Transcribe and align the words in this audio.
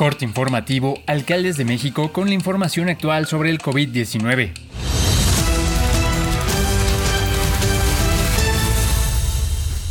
Corte 0.00 0.24
informativo, 0.24 0.98
alcaldes 1.06 1.58
de 1.58 1.66
México 1.66 2.10
con 2.10 2.28
la 2.28 2.32
información 2.32 2.88
actual 2.88 3.26
sobre 3.26 3.50
el 3.50 3.58
COVID-19. 3.58 4.50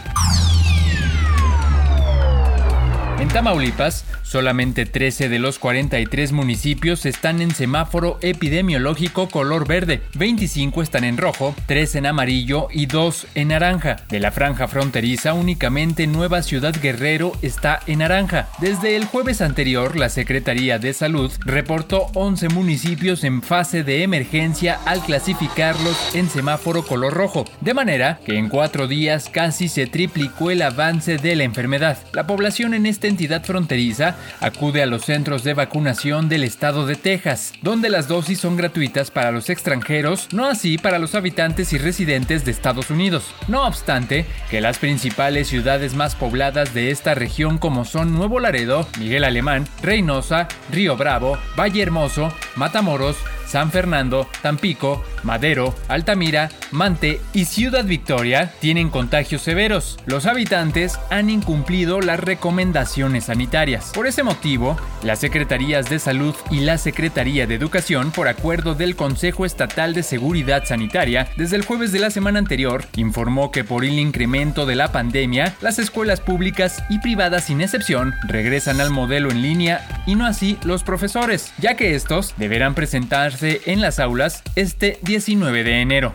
En 3.20 3.28
Tamaulipas, 3.28 4.06
Solamente 4.26 4.88
13 4.88 5.30
de 5.30 5.38
los 5.38 5.60
43 5.60 6.32
municipios 6.32 7.06
están 7.06 7.42
en 7.42 7.54
semáforo 7.54 8.18
epidemiológico 8.22 9.30
color 9.30 9.68
verde, 9.68 10.02
25 10.16 10.82
están 10.82 11.04
en 11.04 11.18
rojo, 11.18 11.56
3 11.68 11.96
en 11.98 12.08
amarillo 12.08 12.68
y 12.72 12.88
2 12.88 13.28
en 13.36 13.50
naranja. 13.50 13.98
De 14.10 14.20
la 14.20 14.32
franja 14.32 14.68
fronteriza, 14.68 15.34
únicamente 15.34 16.08
Nueva 16.08 16.42
Ciudad 16.42 16.74
Guerrero 16.82 17.34
está 17.44 17.80
en 17.86 18.00
naranja. 18.00 18.50
Desde 18.60 18.96
el 18.96 19.06
jueves 19.06 19.42
anterior, 19.42 19.96
la 19.96 20.10
Secretaría 20.10 20.80
de 20.80 20.94
Salud 20.94 21.32
reportó 21.46 22.08
11 22.16 22.50
municipios 22.50 23.24
en 23.24 23.44
fase 23.44 23.84
de 23.84 24.02
emergencia 24.02 24.80
al 24.86 25.02
clasificarlos 25.02 26.16
en 26.16 26.32
semáforo 26.32 26.84
color 26.84 27.14
rojo, 27.14 27.46
de 27.62 27.76
manera 27.76 28.20
que 28.26 28.40
en 28.40 28.50
cuatro 28.50 28.88
días 28.88 29.30
casi 29.30 29.68
se 29.68 29.86
triplicó 29.86 30.50
el 30.50 30.64
avance 30.64 31.18
de 31.18 31.36
la 31.36 31.44
enfermedad. 31.44 32.00
La 32.12 32.26
población 32.26 32.74
en 32.74 32.88
esta 32.88 33.06
entidad 33.06 33.44
fronteriza 33.44 34.15
acude 34.40 34.82
a 34.82 34.86
los 34.86 35.04
centros 35.04 35.44
de 35.44 35.54
vacunación 35.54 36.30
del 36.30 36.44
estado 36.44 36.86
de 36.86 36.96
Texas, 36.96 37.54
donde 37.62 37.90
las 37.90 38.08
dosis 38.08 38.40
son 38.40 38.58
gratuitas 38.58 39.12
para 39.12 39.32
los 39.32 39.50
extranjeros, 39.50 40.28
no 40.32 40.46
así 40.46 40.78
para 40.78 41.00
los 41.00 41.16
habitantes 41.16 41.74
y 41.74 41.78
residentes 41.78 42.46
de 42.46 42.52
Estados 42.52 42.90
Unidos. 42.90 43.34
No 43.48 43.66
obstante, 43.66 44.26
que 44.50 44.62
las 44.62 44.78
principales 44.78 45.48
ciudades 45.48 45.96
más 45.96 46.16
pobladas 46.16 46.74
de 46.74 46.92
esta 46.92 47.14
región 47.14 47.58
como 47.58 47.86
son 47.86 48.14
Nuevo 48.14 48.40
Laredo, 48.40 48.88
Miguel 49.00 49.24
Alemán, 49.24 49.68
Reynosa, 49.82 50.48
Río 50.72 50.98
Bravo, 50.98 51.38
Valle 51.58 51.82
Hermoso, 51.82 52.34
Matamoros, 52.56 53.18
San 53.48 53.72
Fernando, 53.72 54.28
Tampico, 54.42 55.04
Madero, 55.26 55.76
Altamira, 55.88 56.50
Mante 56.72 57.20
y 57.34 57.46
Ciudad 57.46 57.84
Victoria 57.84 58.54
tienen 58.60 58.90
contagios 58.90 59.42
severos. 59.42 59.98
Los 60.06 60.26
habitantes 60.28 61.00
han 61.10 61.30
incumplido 61.30 62.00
las 62.00 62.20
recomendaciones 62.20 63.26
sanitarias. 63.26 63.92
Por 63.94 64.08
ese 64.08 64.24
motivo, 64.24 64.78
las 65.04 65.20
Secretarías 65.20 65.90
de 65.90 66.00
Salud 66.00 66.36
y 66.52 66.62
la 66.62 66.78
Secretaría 66.78 67.48
de 67.48 67.56
Educación, 67.56 68.12
por 68.12 68.28
acuerdo 68.28 68.76
del 68.76 68.96
Consejo 68.96 69.46
Estatal 69.46 69.94
de 69.94 70.04
Seguridad 70.04 70.64
Sanitaria, 70.66 71.28
desde 71.38 71.56
el 71.56 71.66
jueves 71.66 71.92
de 71.92 72.00
la 72.00 72.12
semana 72.12 72.40
anterior, 72.40 72.86
informó 72.96 73.52
que 73.52 73.64
por 73.64 73.84
el 73.84 74.00
incremento 74.00 74.66
de 74.66 74.76
la 74.76 74.92
pandemia, 74.92 75.56
las 75.62 75.80
escuelas 75.80 76.22
públicas 76.22 76.84
y 76.90 77.00
privadas 77.00 77.46
sin 77.46 77.62
excepción 77.62 78.14
regresan 78.28 78.80
al 78.80 78.92
modelo 78.92 79.32
en 79.32 79.42
línea 79.42 80.04
y 80.06 80.16
no 80.16 80.26
así 80.26 80.58
los 80.64 80.84
profesores, 80.84 81.52
ya 81.58 81.76
que 81.76 81.96
estos 81.96 82.36
deberán 82.38 82.76
presentarse 82.76 83.62
en 83.66 83.82
las 83.82 84.00
aulas 84.00 84.44
este 84.56 85.00
19 85.16 85.64
de 85.64 85.80
enero. 85.80 86.12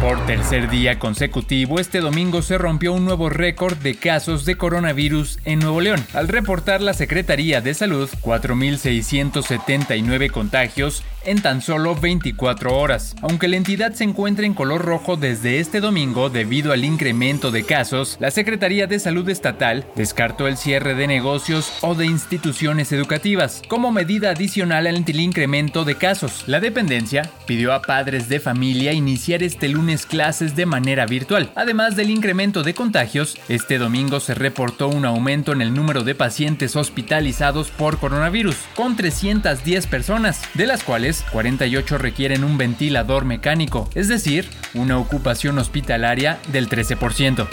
Por 0.00 0.26
tercer 0.26 0.68
día 0.68 0.98
consecutivo, 0.98 1.78
este 1.78 2.00
domingo 2.00 2.42
se 2.42 2.58
rompió 2.58 2.92
un 2.92 3.04
nuevo 3.04 3.28
récord 3.28 3.76
de 3.76 3.94
casos 3.94 4.44
de 4.44 4.56
coronavirus 4.56 5.38
en 5.44 5.60
Nuevo 5.60 5.80
León, 5.80 6.04
al 6.12 6.26
reportar 6.26 6.80
la 6.80 6.94
Secretaría 6.94 7.60
de 7.60 7.74
Salud 7.74 8.10
4.679 8.22 10.32
contagios 10.32 11.04
en 11.24 11.42
tan 11.42 11.60
solo 11.60 11.94
24 11.94 12.76
horas. 12.76 13.14
Aunque 13.22 13.48
la 13.48 13.56
entidad 13.56 13.92
se 13.92 14.04
encuentra 14.04 14.46
en 14.46 14.54
color 14.54 14.82
rojo 14.82 15.16
desde 15.16 15.60
este 15.60 15.80
domingo 15.80 16.30
debido 16.30 16.72
al 16.72 16.84
incremento 16.84 17.50
de 17.50 17.64
casos, 17.64 18.16
la 18.20 18.30
Secretaría 18.30 18.86
de 18.86 18.98
Salud 18.98 19.28
Estatal 19.28 19.84
descartó 19.96 20.48
el 20.48 20.56
cierre 20.56 20.94
de 20.94 21.06
negocios 21.06 21.72
o 21.82 21.94
de 21.94 22.06
instituciones 22.06 22.92
educativas 22.92 23.62
como 23.68 23.92
medida 23.92 24.30
adicional 24.30 24.86
ante 24.86 25.12
el 25.12 25.20
incremento 25.20 25.84
de 25.84 25.96
casos. 25.96 26.44
La 26.46 26.60
dependencia 26.60 27.30
pidió 27.46 27.72
a 27.72 27.82
padres 27.82 28.28
de 28.28 28.40
familia 28.40 28.92
iniciar 28.92 29.42
este 29.42 29.68
lunes 29.68 30.06
clases 30.06 30.56
de 30.56 30.66
manera 30.66 31.06
virtual. 31.06 31.50
Además 31.54 31.96
del 31.96 32.10
incremento 32.10 32.62
de 32.62 32.74
contagios, 32.74 33.36
este 33.48 33.78
domingo 33.78 34.20
se 34.20 34.34
reportó 34.34 34.88
un 34.88 35.04
aumento 35.04 35.52
en 35.52 35.62
el 35.62 35.74
número 35.74 36.02
de 36.02 36.14
pacientes 36.14 36.76
hospitalizados 36.76 37.70
por 37.70 37.98
coronavirus, 37.98 38.56
con 38.74 38.96
310 38.96 39.86
personas, 39.86 40.42
de 40.54 40.66
las 40.66 40.82
cuales 40.82 41.09
48 41.32 41.98
requieren 41.98 42.44
un 42.44 42.58
ventilador 42.58 43.24
mecánico, 43.24 43.88
es 43.94 44.08
decir, 44.08 44.48
una 44.74 44.98
ocupación 44.98 45.58
hospitalaria 45.58 46.38
del 46.52 46.68
13%. 46.68 47.48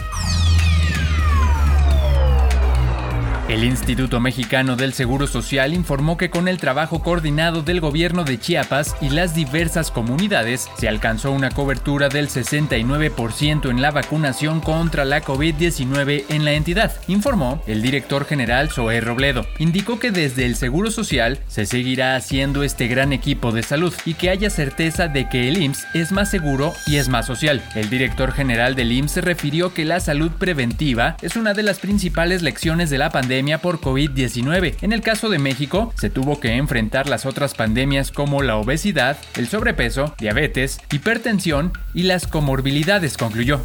El 3.48 3.64
Instituto 3.64 4.20
Mexicano 4.20 4.76
del 4.76 4.92
Seguro 4.92 5.26
Social 5.26 5.74
informó 5.74 6.18
que 6.18 6.30
con 6.30 6.50
el 6.50 6.58
trabajo 6.58 7.02
coordinado 7.02 7.62
del 7.62 7.80
gobierno 7.80 8.26
de 8.26 8.38
Chiapas 8.38 8.98
y 9.00 9.10
las 9.10 9.34
diversas 9.34 9.90
comunidades 9.90 10.68
se 10.78 10.90
alcanzó 10.90 11.32
una 11.32 11.50
cobertura 11.52 12.10
del 12.10 12.28
69% 12.28 13.70
en 13.70 13.82
la 13.82 13.92
vacunación 13.92 14.60
contra 14.60 15.06
la 15.06 15.24
COVID-19 15.24 16.26
en 16.28 16.44
la 16.44 16.52
entidad, 16.54 16.92
informó 17.08 17.64
el 17.68 17.82
director 17.82 18.26
general 18.26 18.70
Zoé 18.70 19.00
Robledo. 19.00 19.46
Indicó 19.60 19.98
que 19.98 20.12
desde 20.12 20.46
el 20.46 20.58
Seguro 20.58 20.92
Social 20.92 21.40
se 21.48 21.66
seguirá 21.66 22.18
haciendo 22.18 22.64
este 22.64 22.90
gran 22.90 23.14
equipo 23.14 23.54
de 23.54 23.64
salud 23.64 23.94
y 24.04 24.16
que 24.16 24.30
haya 24.30 24.50
certeza 24.50 25.08
de 25.08 25.30
que 25.30 25.48
el 25.48 25.62
IMSS 25.64 25.88
es 25.94 26.12
más 26.12 26.30
seguro 26.30 26.74
y 26.86 26.98
es 26.98 27.08
más 27.08 27.26
social. 27.26 27.64
El 27.76 27.90
director 27.90 28.34
general 28.34 28.76
del 28.76 28.92
IMSS 28.92 29.24
refirió 29.24 29.74
que 29.74 29.86
la 29.86 30.02
salud 30.02 30.32
preventiva 30.32 31.16
es 31.22 31.38
una 31.38 31.54
de 31.54 31.64
las 31.64 31.80
principales 31.80 32.42
lecciones 32.42 32.90
de 32.90 32.98
la 32.98 33.10
pandemia 33.10 33.37
por 33.62 33.80
COVID-19. 33.80 34.78
En 34.82 34.94
el 34.94 35.02
caso 35.02 35.30
de 35.30 35.38
México, 35.38 35.94
se 35.98 36.10
tuvo 36.10 36.40
que 36.40 36.56
enfrentar 36.56 37.08
las 37.08 37.26
otras 37.26 37.54
pandemias 37.54 38.12
como 38.12 38.42
la 38.42 38.58
obesidad, 38.58 39.18
el 39.36 39.48
sobrepeso, 39.48 40.16
diabetes, 40.20 40.80
hipertensión 40.92 41.72
y 41.94 42.04
las 42.04 42.26
comorbilidades, 42.26 43.16
concluyó. 43.16 43.64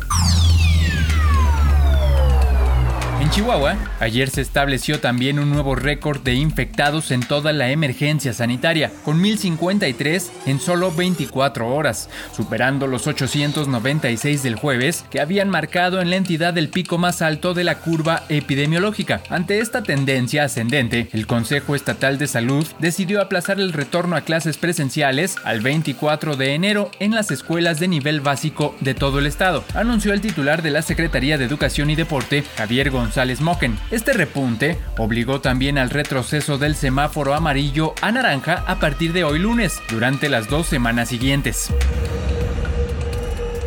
Chihuahua, 3.33 3.79
ayer 3.99 4.29
se 4.29 4.43
estableció 4.43 5.01
también 5.01 5.39
un 5.39 5.49
nuevo 5.49 5.75
récord 5.75 6.21
de 6.21 6.35
infectados 6.35 7.11
en 7.11 7.21
toda 7.21 7.55
la 7.55 7.71
emergencia 7.71 8.35
sanitaria, 8.35 8.93
con 9.07 9.23
1053 9.23 10.31
en 10.45 10.61
solo 10.61 10.93
24 10.93 11.67
horas, 11.75 12.11
superando 12.37 12.87
los 12.87 13.07
896 13.07 14.43
del 14.43 14.57
jueves 14.57 15.07
que 15.11 15.19
habían 15.19 15.49
marcado 15.49 16.03
en 16.03 16.11
la 16.11 16.17
entidad 16.17 16.59
el 16.59 16.69
pico 16.69 16.99
más 16.99 17.23
alto 17.23 17.55
de 17.55 17.65
la 17.65 17.79
curva 17.79 18.25
epidemiológica. 18.29 19.23
Ante 19.31 19.61
esta 19.61 19.83
tendencia 19.83 20.45
ascendente, 20.45 21.09
el 21.15 21.27
Consejo 21.27 21.75
Estatal 21.75 22.19
de 22.19 22.27
Salud 22.27 22.67
decidió 22.81 23.23
aplazar 23.23 23.59
el 23.59 23.73
retorno 23.73 24.15
a 24.15 24.21
clases 24.21 24.59
presenciales 24.59 25.37
al 25.43 25.63
24 25.63 26.37
de 26.37 26.55
enero 26.55 26.91
en 27.01 27.15
las 27.15 27.31
escuelas 27.31 27.81
de 27.81 27.89
nivel 27.89 28.21
básico 28.21 28.77
de 28.81 28.93
todo 28.93 29.21
el 29.21 29.27
estado, 29.27 29.65
anunció 29.73 30.13
el 30.13 30.21
titular 30.21 30.61
de 30.61 30.71
la 30.71 30.83
Secretaría 30.83 31.39
de 31.39 31.47
Educación 31.47 31.89
y 31.89 31.95
Deporte, 31.95 32.45
Javier 32.59 32.91
González 33.23 33.41
Moquen. 33.41 33.79
Este 33.93 34.13
repunte 34.15 34.83
obligó 34.99 35.41
también 35.41 35.79
al 35.79 35.91
retroceso 35.91 36.59
del 36.59 36.75
semáforo 36.75 37.35
amarillo 37.35 37.95
a 38.03 38.11
naranja 38.11 38.65
a 38.67 38.81
partir 38.81 39.13
de 39.13 39.23
hoy 39.23 39.39
lunes, 39.39 39.81
durante 39.89 40.29
las 40.29 40.49
dos 40.49 40.67
semanas 40.67 41.11
siguientes. 41.11 41.71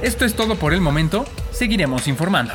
Esto 0.01 0.25
es 0.25 0.35
todo 0.35 0.57
por 0.57 0.73
el 0.73 0.81
momento, 0.81 1.23
seguiremos 1.53 2.09
informando. 2.09 2.53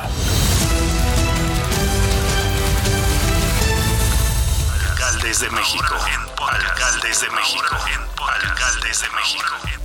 De 5.39 5.49
México. 5.49 5.95
De 7.01 7.29
México. 7.31 7.75
De 9.01 9.09
México. 9.15 9.80